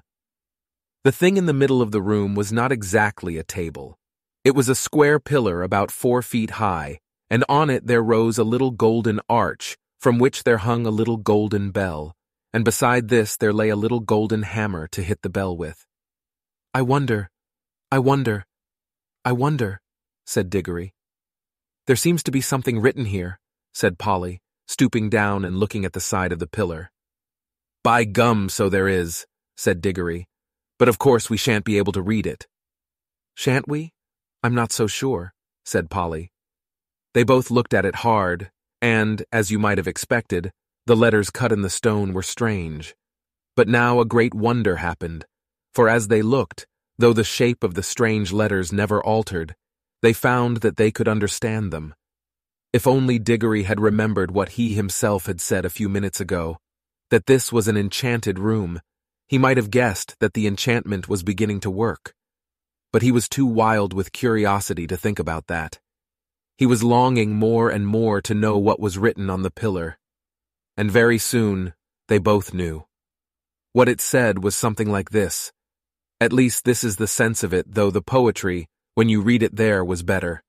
The 1.03 1.11
thing 1.11 1.37
in 1.37 1.47
the 1.47 1.53
middle 1.53 1.83
of 1.83 1.91
the 1.91 2.01
room 2.01 2.37
was 2.37 2.53
not 2.53 2.71
exactly 2.71 3.37
a 3.37 3.43
table. 3.43 3.99
It 4.45 4.55
was 4.55 4.69
a 4.69 4.77
square 4.77 5.19
pillar 5.19 5.65
about 5.65 5.91
four 5.91 6.23
feet 6.23 6.51
high, 6.63 7.01
and 7.29 7.45
on 7.49 7.71
it 7.71 7.89
there 7.89 8.05
rose 8.05 8.39
a 8.39 8.45
little 8.45 8.71
golden 8.71 9.19
arch, 9.29 9.77
from 10.01 10.21
which 10.21 10.45
there 10.45 10.59
hung 10.59 10.87
a 10.87 10.91
little 10.91 11.17
golden 11.17 11.73
bell, 11.73 12.15
and 12.53 12.65
beside 12.65 13.09
this 13.09 13.37
there 13.37 13.53
lay 13.53 13.69
a 13.69 13.77
little 13.77 14.01
golden 14.01 14.43
hammer 14.43 14.87
to 14.89 15.03
hit 15.03 15.23
the 15.23 15.31
bell 15.31 15.57
with. 15.57 15.87
I 16.75 16.83
wonder, 16.83 17.31
I 17.91 17.99
wonder, 17.99 18.45
I 19.25 19.33
wonder, 19.33 19.81
said 20.27 20.51
Diggory. 20.51 20.95
There 21.87 21.97
seems 21.97 22.23
to 22.25 22.31
be 22.31 22.41
something 22.41 22.81
written 22.81 23.07
here, 23.07 23.39
said 23.75 23.99
Polly, 23.99 24.41
stooping 24.69 25.11
down 25.11 25.45
and 25.45 25.57
looking 25.57 25.85
at 25.85 25.93
the 25.93 26.01
side 26.01 26.33
of 26.33 26.39
the 26.39 26.47
pillar. 26.47 26.91
By 27.83 28.05
gum, 28.05 28.49
so 28.49 28.69
there 28.69 28.89
is, 28.89 29.27
said 29.57 29.81
Diggory. 29.81 30.29
But 30.79 30.89
of 30.89 30.99
course 30.99 31.29
we 31.29 31.37
shan't 31.37 31.65
be 31.65 31.79
able 31.79 31.93
to 31.93 32.03
read 32.03 32.27
it. 32.27 32.47
Shan't 33.35 33.69
we? 33.69 33.93
I'm 34.43 34.55
not 34.55 34.73
so 34.73 34.87
sure, 34.87 35.33
said 35.65 35.91
Polly. 35.91 36.33
They 37.15 37.25
both 37.25 37.51
looked 37.51 37.75
at 37.75 37.85
it 37.85 37.97
hard, 37.97 38.51
and, 38.81 39.25
as 39.31 39.51
you 39.51 39.59
might 39.59 39.79
have 39.79 39.87
expected, 39.87 40.53
the 40.87 40.97
letters 40.97 41.31
cut 41.31 41.53
in 41.53 41.63
the 41.63 41.71
stone 41.71 42.13
were 42.13 42.23
strange. 42.23 42.95
But 43.55 43.69
now 43.69 44.01
a 44.01 44.05
great 44.05 44.35
wonder 44.35 44.77
happened, 44.77 45.25
for 45.75 45.89
as 45.89 46.09
they 46.09 46.23
looked, 46.23 46.67
though 46.99 47.13
the 47.13 47.25
shape 47.25 47.63
of 47.63 47.75
the 47.75 47.83
strange 47.83 48.33
letters 48.33 48.73
never 48.73 49.03
altered, 49.03 49.55
they 50.03 50.13
found 50.13 50.59
that 50.59 50.77
they 50.77 50.91
could 50.91 51.09
understand 51.09 51.73
them. 51.73 51.95
If 52.73 52.87
only 52.87 53.19
Diggory 53.19 53.65
had 53.65 53.81
remembered 53.81 54.31
what 54.31 54.51
he 54.51 54.75
himself 54.75 55.27
had 55.27 55.41
said 55.41 55.65
a 55.65 55.71
few 55.71 55.89
minutes 55.89 56.21
ago, 56.21 56.59
that 57.11 57.27
this 57.27 57.53
was 57.53 57.69
an 57.69 57.77
enchanted 57.77 58.39
room, 58.39 58.81
he 59.29 59.39
might 59.39 59.59
have 59.59 59.71
guessed 59.71 60.17
that 60.21 60.35
the 60.35 60.47
enchantment 60.47 61.09
was 61.09 61.23
beginning 61.23 61.61
to 61.61 61.71
work. 61.71 62.15
But 62.93 63.03
he 63.03 63.13
was 63.13 63.29
too 63.29 63.47
wild 63.47 63.93
with 63.93 64.13
curiosity 64.13 64.87
to 64.87 64.97
think 64.97 65.19
about 65.19 65.47
that. 65.47 65.79
He 66.57 66.67
was 66.67 66.83
longing 66.83 67.35
more 67.35 67.71
and 67.71 67.87
more 67.87 68.21
to 68.23 68.35
know 68.35 68.59
what 68.59 68.81
was 68.81 68.99
written 68.99 69.31
on 69.31 69.43
the 69.43 69.51
pillar. 69.51 69.99
And 70.77 70.91
very 70.91 71.19
soon, 71.19 71.75
they 72.09 72.19
both 72.19 72.55
knew. 72.55 72.87
What 73.73 73.89
it 73.89 74.01
said 74.01 74.43
was 74.43 74.55
something 74.55 74.91
like 74.91 75.11
this. 75.11 75.53
At 76.21 76.33
least 76.33 76.65
this 76.65 76.85
is 76.85 76.97
the 76.97 77.07
sense 77.07 77.43
of 77.43 77.53
it, 77.53 77.67
though 77.75 77.91
the 77.91 78.03
poetry, 78.03 78.69
when 78.95 79.09
you 79.09 79.21
read 79.21 79.43
it 79.43 79.57
there 79.57 79.85
was 79.85 80.03
better. 80.03 80.43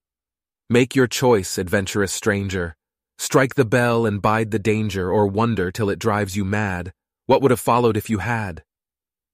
Make 0.70 0.96
your 0.96 1.08
choice, 1.08 1.58
adventurous 1.58 2.12
stranger. 2.12 2.76
Strike 3.18 3.56
the 3.56 3.66
bell 3.66 4.06
and 4.06 4.22
bide 4.22 4.52
the 4.52 4.60
danger, 4.60 5.12
or 5.12 5.28
wonder 5.28 5.72
till 5.72 5.90
it 5.90 6.00
drives 6.00 6.36
you 6.36 6.46
mad. 6.46 6.94
What 7.26 7.42
would 7.42 7.52
have 7.52 7.60
followed 7.60 7.96
if 7.96 8.10
you 8.10 8.20
had? 8.20 8.64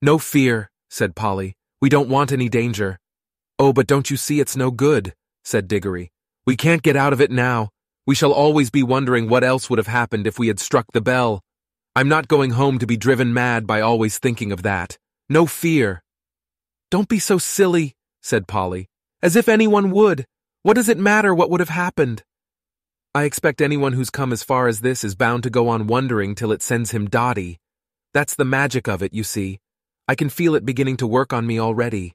No 0.02 0.18
fear, 0.18 0.70
said 0.90 1.16
Polly. 1.16 1.56
We 1.82 1.90
don't 1.90 2.10
want 2.10 2.32
any 2.32 2.50
danger. 2.50 3.00
Oh, 3.58 3.74
but 3.74 3.88
don't 3.88 4.10
you 4.10 4.18
see 4.18 4.40
it's 4.40 4.56
no 4.56 4.70
good, 4.70 5.14
said 5.44 5.68
Diggory. 5.68 6.12
We 6.46 6.56
can't 6.56 6.84
get 6.84 6.96
out 6.96 7.14
of 7.14 7.22
it 7.22 7.32
now. 7.32 7.70
We 8.10 8.16
shall 8.16 8.32
always 8.34 8.72
be 8.72 8.82
wondering 8.82 9.30
what 9.30 9.44
else 9.44 9.70
would 9.70 9.78
have 9.78 9.86
happened 9.86 10.26
if 10.26 10.40
we 10.40 10.48
had 10.48 10.60
struck 10.60 10.88
the 10.94 11.00
bell. 11.00 11.44
I'm 11.96 12.10
not 12.10 12.28
going 12.28 12.50
home 12.50 12.80
to 12.80 12.88
be 12.88 12.98
driven 12.98 13.36
mad 13.36 13.68
by 13.68 13.82
always 13.82 14.18
thinking 14.18 14.52
of 14.52 14.64
that. 14.64 14.98
No 15.30 15.46
fear. 15.46 16.02
Don't 16.90 17.08
be 17.08 17.20
so 17.20 17.38
silly, 17.38 17.94
said 18.20 18.48
Polly. 18.48 18.90
As 19.22 19.36
if 19.36 19.48
anyone 19.48 19.92
would. 19.92 20.26
What 20.64 20.74
does 20.74 20.90
it 20.90 20.98
matter 20.98 21.36
what 21.36 21.52
would 21.52 21.60
have 21.60 21.70
happened? 21.70 22.24
I 23.14 23.26
expect 23.26 23.62
anyone 23.62 23.94
who's 23.94 24.10
come 24.10 24.34
as 24.34 24.42
far 24.42 24.68
as 24.68 24.82
this 24.82 25.04
is 25.04 25.14
bound 25.14 25.44
to 25.44 25.52
go 25.52 25.68
on 25.68 25.86
wondering 25.86 26.34
till 26.34 26.52
it 26.52 26.64
sends 26.64 26.90
him 26.90 27.12
dotty. 27.12 27.60
That's 28.16 28.34
the 28.34 28.44
magic 28.44 28.88
of 28.88 29.04
it, 29.04 29.14
you 29.14 29.24
see. 29.24 29.60
I 30.08 30.16
can 30.16 30.30
feel 30.30 30.56
it 30.56 30.66
beginning 30.66 30.98
to 30.98 31.06
work 31.06 31.32
on 31.32 31.46
me 31.46 31.60
already. 31.60 32.14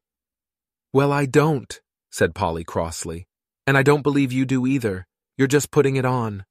Well, 0.93 1.13
I 1.13 1.27
don't, 1.27 1.81
said 2.11 2.35
Polly 2.35 2.65
crossly. 2.65 3.29
And 3.65 3.79
I 3.79 3.85
don't 3.85 4.03
believe 4.03 4.33
you 4.33 4.45
do 4.45 4.67
either. 4.67 5.07
You're 5.37 5.49
just 5.49 5.73
putting 5.73 5.97
it 5.97 6.05
on. 6.05 6.45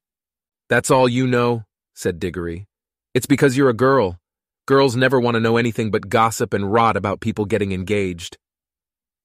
That's 0.68 0.90
all 0.90 1.08
you 1.08 1.26
know, 1.26 1.64
said 1.94 2.20
Diggory. 2.20 2.66
It's 3.14 3.24
because 3.24 3.56
you're 3.56 3.70
a 3.70 3.74
girl. 3.74 4.18
Girls 4.66 4.94
never 4.94 5.18
want 5.18 5.36
to 5.36 5.40
know 5.40 5.56
anything 5.56 5.90
but 5.90 6.10
gossip 6.10 6.52
and 6.52 6.70
rot 6.70 6.94
about 6.94 7.20
people 7.20 7.46
getting 7.46 7.72
engaged. 7.72 8.36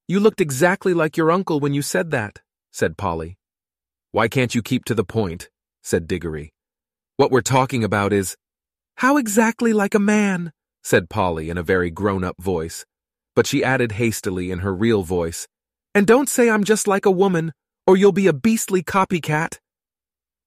You 0.07 0.21
looked 0.21 0.39
exactly 0.39 0.93
like 0.93 1.17
your 1.17 1.29
uncle 1.29 1.59
when 1.59 1.73
you 1.73 1.81
said 1.81 2.11
that, 2.11 2.39
said 2.71 2.95
Polly. 2.95 3.37
Why 4.11 4.29
can't 4.29 4.55
you 4.55 4.61
keep 4.61 4.85
to 4.85 4.95
the 4.95 5.03
point? 5.03 5.49
said 5.83 6.07
Diggory. 6.07 6.53
What 7.17 7.31
we're 7.31 7.41
talking 7.41 7.83
about 7.83 8.13
is. 8.13 8.37
How 8.95 9.17
exactly 9.17 9.73
like 9.73 9.93
a 9.93 9.99
man? 9.99 10.53
said 10.83 11.09
Polly 11.09 11.49
in 11.49 11.57
a 11.57 11.63
very 11.63 11.91
grown 11.91 12.23
up 12.23 12.41
voice. 12.41 12.85
But 13.35 13.45
she 13.45 13.61
added 13.63 13.93
hastily 13.93 14.51
in 14.51 14.59
her 14.59 14.73
real 14.73 15.03
voice, 15.03 15.47
And 15.93 16.07
don't 16.07 16.29
say 16.29 16.49
I'm 16.49 16.63
just 16.63 16.87
like 16.87 17.05
a 17.05 17.11
woman, 17.11 17.51
or 17.89 17.98
you'll 17.98 18.12
be 18.12 18.27
a 18.27 18.34
beastly 18.34 18.84
copycat. 18.84 19.58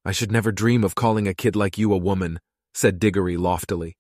I 0.05 0.13
should 0.13 0.31
never 0.31 0.53
dream 0.53 0.85
of 0.85 0.95
calling 0.95 1.27
a 1.27 1.35
kid 1.35 1.57
like 1.57 1.77
you 1.77 1.93
a 1.93 1.99
woman, 1.99 2.39
said 2.73 3.01
Diggory 3.01 3.37
loftily. 3.37 3.97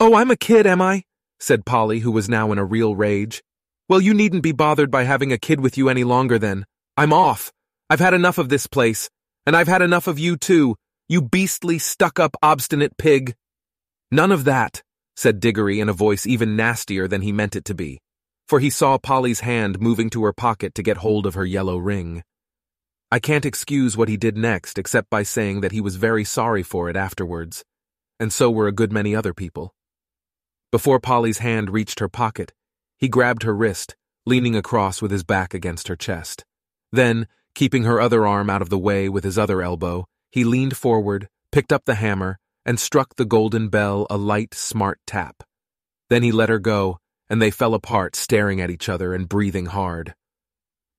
Oh, 0.00 0.16
I'm 0.16 0.32
a 0.32 0.36
kid, 0.36 0.66
am 0.66 0.82
I? 0.82 1.04
said 1.38 1.64
Polly, 1.64 2.00
who 2.00 2.10
was 2.10 2.28
now 2.28 2.50
in 2.50 2.58
a 2.58 2.64
real 2.64 2.96
rage. 2.96 3.40
Well, 3.88 4.00
you 4.00 4.12
needn't 4.12 4.42
be 4.42 4.50
bothered 4.50 4.90
by 4.90 5.04
having 5.04 5.32
a 5.32 5.38
kid 5.38 5.60
with 5.60 5.78
you 5.78 5.88
any 5.88 6.02
longer 6.02 6.40
then. 6.40 6.66
I'm 6.96 7.12
off. 7.12 7.52
I've 7.88 8.00
had 8.00 8.14
enough 8.14 8.38
of 8.38 8.48
this 8.48 8.66
place. 8.66 9.08
And 9.46 9.54
I've 9.54 9.68
had 9.68 9.80
enough 9.80 10.08
of 10.08 10.18
you 10.18 10.36
too, 10.36 10.74
you 11.08 11.22
beastly, 11.22 11.78
stuck-up, 11.78 12.34
obstinate 12.42 12.96
pig. 12.96 13.36
None 14.10 14.32
of 14.32 14.42
that, 14.42 14.82
said 15.14 15.38
Diggory 15.38 15.78
in 15.78 15.88
a 15.88 15.92
voice 15.92 16.26
even 16.26 16.56
nastier 16.56 17.06
than 17.06 17.22
he 17.22 17.30
meant 17.30 17.54
it 17.54 17.64
to 17.66 17.76
be, 17.76 18.00
for 18.48 18.58
he 18.58 18.70
saw 18.70 18.98
Polly's 18.98 19.38
hand 19.38 19.78
moving 19.80 20.10
to 20.10 20.24
her 20.24 20.32
pocket 20.32 20.74
to 20.74 20.82
get 20.82 20.96
hold 20.96 21.26
of 21.26 21.34
her 21.34 21.46
yellow 21.46 21.76
ring. 21.76 22.24
I 23.12 23.18
can't 23.18 23.44
excuse 23.44 23.94
what 23.94 24.08
he 24.08 24.16
did 24.16 24.38
next 24.38 24.78
except 24.78 25.10
by 25.10 25.22
saying 25.22 25.60
that 25.60 25.72
he 25.72 25.82
was 25.82 25.96
very 25.96 26.24
sorry 26.24 26.62
for 26.62 26.88
it 26.88 26.96
afterwards, 26.96 27.62
and 28.18 28.32
so 28.32 28.50
were 28.50 28.66
a 28.66 28.72
good 28.72 28.90
many 28.90 29.14
other 29.14 29.34
people. 29.34 29.74
Before 30.70 30.98
Polly's 30.98 31.36
hand 31.36 31.68
reached 31.68 32.00
her 32.00 32.08
pocket, 32.08 32.54
he 32.96 33.08
grabbed 33.10 33.42
her 33.42 33.54
wrist, 33.54 33.96
leaning 34.24 34.56
across 34.56 35.02
with 35.02 35.10
his 35.10 35.24
back 35.24 35.52
against 35.52 35.88
her 35.88 35.94
chest. 35.94 36.46
Then, 36.90 37.26
keeping 37.54 37.84
her 37.84 38.00
other 38.00 38.26
arm 38.26 38.48
out 38.48 38.62
of 38.62 38.70
the 38.70 38.78
way 38.78 39.10
with 39.10 39.24
his 39.24 39.36
other 39.36 39.60
elbow, 39.60 40.06
he 40.30 40.42
leaned 40.42 40.78
forward, 40.78 41.28
picked 41.50 41.70
up 41.70 41.84
the 41.84 41.96
hammer, 41.96 42.38
and 42.64 42.80
struck 42.80 43.16
the 43.16 43.26
golden 43.26 43.68
bell 43.68 44.06
a 44.08 44.16
light, 44.16 44.54
smart 44.54 44.98
tap. 45.06 45.42
Then 46.08 46.22
he 46.22 46.32
let 46.32 46.48
her 46.48 46.58
go, 46.58 46.96
and 47.28 47.42
they 47.42 47.50
fell 47.50 47.74
apart, 47.74 48.16
staring 48.16 48.58
at 48.62 48.70
each 48.70 48.88
other 48.88 49.12
and 49.12 49.28
breathing 49.28 49.66
hard. 49.66 50.14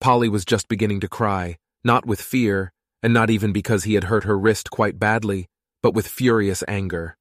Polly 0.00 0.28
was 0.28 0.44
just 0.44 0.68
beginning 0.68 1.00
to 1.00 1.08
cry, 1.08 1.56
not 1.84 2.06
with 2.06 2.20
fear, 2.20 2.72
and 3.02 3.12
not 3.12 3.30
even 3.30 3.52
because 3.52 3.84
he 3.84 3.94
had 3.94 4.04
hurt 4.04 4.24
her 4.24 4.38
wrist 4.38 4.70
quite 4.70 4.98
badly, 4.98 5.46
but 5.82 5.94
with 5.94 6.08
furious 6.08 6.64
anger. 6.66 7.16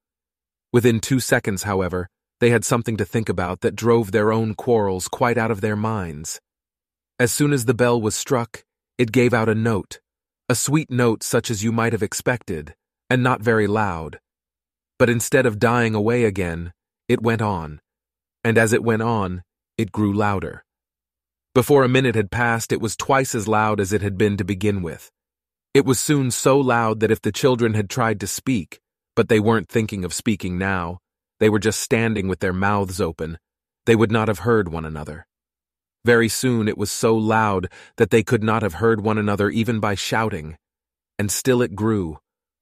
Within 0.72 1.00
two 1.00 1.20
seconds, 1.20 1.64
however, 1.64 2.08
they 2.40 2.50
had 2.50 2.66
something 2.66 2.98
to 2.98 3.06
think 3.06 3.30
about 3.30 3.62
that 3.62 3.76
drove 3.76 4.12
their 4.12 4.32
own 4.32 4.56
quarrels 4.56 5.08
quite 5.08 5.38
out 5.38 5.52
of 5.52 5.62
their 5.62 5.76
minds. 5.76 6.40
As 7.20 7.32
soon 7.32 7.54
as 7.54 7.66
the 7.66 7.74
bell 7.74 8.02
was 8.02 8.16
struck, 8.16 8.64
it 8.98 9.12
gave 9.12 9.34
out 9.34 9.50
a 9.50 9.56
note, 9.56 10.00
a 10.50 10.56
sweet 10.56 10.90
note 10.90 11.24
such 11.24 11.52
as 11.52 11.64
you 11.64 11.72
might 11.72 11.94
have 11.94 12.04
expected, 12.04 12.74
and 13.10 13.22
not 13.22 13.42
very 13.42 13.68
loud. 13.68 14.20
But 14.98 15.10
instead 15.10 15.46
of 15.46 15.60
dying 15.60 15.96
away 15.96 16.24
again, 16.24 16.74
it 17.08 17.22
went 17.22 17.42
on, 17.42 17.82
and 18.44 18.58
as 18.58 18.74
it 18.74 18.84
went 18.84 19.02
on, 19.02 19.44
it 19.78 19.92
grew 19.92 20.14
louder. 20.14 20.64
Before 21.54 21.84
a 21.84 21.90
minute 21.90 22.16
had 22.16 22.32
passed, 22.32 22.72
it 22.72 22.82
was 22.82 22.96
twice 22.96 23.36
as 23.36 23.48
loud 23.48 23.80
as 23.80 23.94
it 23.94 24.02
had 24.02 24.18
been 24.18 24.38
to 24.38 24.44
begin 24.44 24.82
with. 24.82 25.12
It 25.76 25.86
was 25.86 26.00
soon 26.00 26.32
so 26.32 26.60
loud 26.60 27.00
that 27.00 27.12
if 27.12 27.22
the 27.22 27.32
children 27.32 27.76
had 27.76 27.92
tried 27.92 28.20
to 28.22 28.28
speak, 28.28 28.80
but 29.16 29.30
they 29.30 29.40
weren't 29.40 29.70
thinking 29.70 30.04
of 30.04 30.16
speaking 30.16 30.58
now, 30.58 30.98
they 31.40 31.50
were 31.50 31.60
just 31.60 31.80
standing 31.80 32.28
with 32.28 32.40
their 32.40 32.54
mouths 32.54 33.00
open. 33.00 33.38
They 33.86 33.96
would 33.96 34.12
not 34.12 34.30
have 34.30 34.40
heard 34.40 34.70
one 34.70 34.86
another. 34.86 35.28
Very 36.04 36.28
soon 36.28 36.68
it 36.68 36.78
was 36.78 36.90
so 36.90 37.16
loud 37.16 37.70
that 37.98 38.10
they 38.10 38.24
could 38.24 38.44
not 38.44 38.64
have 38.64 38.76
heard 38.76 39.02
one 39.02 39.20
another 39.20 39.52
even 39.52 39.80
by 39.80 39.94
shouting. 39.94 40.58
And 41.20 41.32
still 41.32 41.62
it 41.62 41.76
grew, 41.76 42.18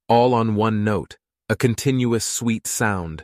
all 0.09 0.33
on 0.33 0.55
one 0.55 0.83
note, 0.83 1.17
a 1.47 1.55
continuous 1.55 2.25
sweet 2.25 2.67
sound, 2.67 3.23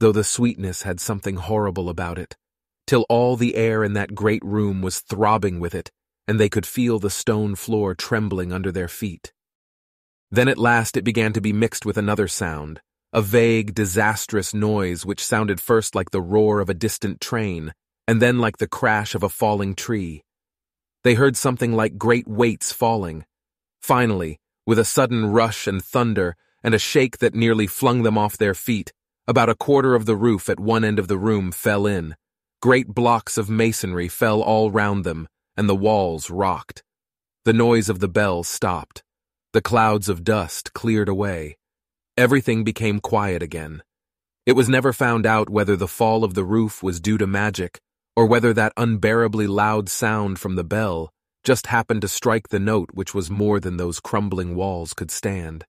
though 0.00 0.12
the 0.12 0.24
sweetness 0.24 0.82
had 0.82 0.98
something 0.98 1.36
horrible 1.36 1.88
about 1.88 2.18
it, 2.18 2.36
till 2.86 3.06
all 3.08 3.36
the 3.36 3.56
air 3.56 3.82
in 3.84 3.92
that 3.94 4.14
great 4.14 4.44
room 4.44 4.82
was 4.82 5.00
throbbing 5.00 5.60
with 5.60 5.74
it, 5.74 5.90
and 6.26 6.38
they 6.38 6.48
could 6.48 6.66
feel 6.66 6.98
the 6.98 7.10
stone 7.10 7.54
floor 7.54 7.94
trembling 7.94 8.52
under 8.52 8.72
their 8.72 8.88
feet. 8.88 9.32
Then 10.30 10.48
at 10.48 10.58
last 10.58 10.96
it 10.96 11.04
began 11.04 11.32
to 11.32 11.40
be 11.40 11.52
mixed 11.52 11.86
with 11.86 11.96
another 11.96 12.28
sound, 12.28 12.80
a 13.12 13.22
vague, 13.22 13.74
disastrous 13.74 14.52
noise 14.52 15.06
which 15.06 15.24
sounded 15.24 15.60
first 15.60 15.94
like 15.94 16.10
the 16.10 16.20
roar 16.22 16.60
of 16.60 16.68
a 16.68 16.74
distant 16.74 17.20
train, 17.20 17.72
and 18.08 18.20
then 18.20 18.38
like 18.38 18.58
the 18.58 18.66
crash 18.66 19.14
of 19.14 19.22
a 19.22 19.28
falling 19.28 19.74
tree. 19.74 20.24
They 21.04 21.14
heard 21.14 21.36
something 21.36 21.72
like 21.72 21.98
great 21.98 22.26
weights 22.26 22.72
falling. 22.72 23.24
Finally, 23.80 24.40
with 24.66 24.78
a 24.78 24.84
sudden 24.84 25.26
rush 25.26 25.66
and 25.66 25.84
thunder, 25.84 26.36
and 26.62 26.74
a 26.74 26.78
shake 26.78 27.18
that 27.18 27.34
nearly 27.34 27.66
flung 27.66 28.02
them 28.02 28.16
off 28.16 28.38
their 28.38 28.54
feet, 28.54 28.92
about 29.28 29.50
a 29.50 29.54
quarter 29.54 29.94
of 29.94 30.06
the 30.06 30.16
roof 30.16 30.48
at 30.48 30.58
one 30.58 30.84
end 30.84 30.98
of 30.98 31.08
the 31.08 31.18
room 31.18 31.52
fell 31.52 31.86
in. 31.86 32.16
Great 32.64 32.88
blocks 32.88 33.36
of 33.36 33.50
masonry 33.50 34.08
fell 34.08 34.40
all 34.40 34.70
round 34.70 35.04
them, 35.04 35.28
and 35.54 35.68
the 35.68 35.76
walls 35.76 36.30
rocked. 36.30 36.82
The 37.44 37.52
noise 37.52 37.90
of 37.90 37.98
the 37.98 38.08
bells 38.08 38.48
stopped. 38.48 39.02
The 39.52 39.60
clouds 39.60 40.08
of 40.08 40.24
dust 40.24 40.72
cleared 40.72 41.10
away. 41.10 41.58
Everything 42.16 42.64
became 42.64 43.00
quiet 43.00 43.42
again. 43.42 43.82
It 44.46 44.54
was 44.54 44.66
never 44.66 44.94
found 44.94 45.26
out 45.26 45.50
whether 45.50 45.76
the 45.76 45.86
fall 45.86 46.24
of 46.24 46.32
the 46.32 46.42
roof 46.42 46.82
was 46.82 47.02
due 47.02 47.18
to 47.18 47.26
magic, 47.26 47.82
or 48.16 48.24
whether 48.24 48.54
that 48.54 48.72
unbearably 48.78 49.46
loud 49.46 49.90
sound 49.90 50.38
from 50.38 50.54
the 50.54 50.64
bell 50.64 51.12
just 51.44 51.66
happened 51.66 52.00
to 52.00 52.08
strike 52.08 52.48
the 52.48 52.58
note 52.58 52.88
which 52.94 53.12
was 53.12 53.28
more 53.28 53.60
than 53.60 53.76
those 53.76 54.00
crumbling 54.00 54.54
walls 54.54 54.94
could 54.94 55.10
stand. 55.10 55.66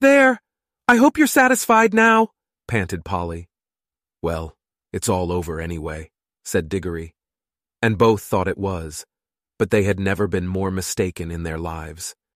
There! 0.00 0.40
I 0.88 0.96
hope 0.96 1.18
you're 1.18 1.26
satisfied 1.26 1.92
now, 1.92 2.30
panted 2.66 3.04
Polly. 3.04 3.50
Well, 4.22 4.56
it's 4.92 5.08
all 5.08 5.30
over 5.32 5.60
anyway, 5.60 6.10
said 6.44 6.68
Diggory 6.68 7.14
and 7.82 7.98
both 7.98 8.22
thought 8.22 8.48
it 8.48 8.58
was, 8.58 9.04
but 9.58 9.70
they 9.70 9.84
had 9.84 10.00
never 10.00 10.26
been 10.26 10.46
more 10.46 10.70
mistaken 10.70 11.30
in 11.30 11.42
their 11.42 11.58
lives. 11.58 12.14